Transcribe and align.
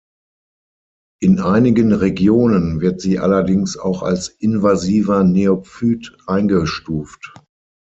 In 1.21 1.39
einigen 1.41 1.93
Regionen 1.93 2.79
wird 2.81 3.01
sie 3.01 3.19
allerdings 3.19 3.77
auch 3.77 4.01
als 4.01 4.29
invasiver 4.29 5.23
Neophyt 5.23 6.17
eingestuft. 6.25 7.35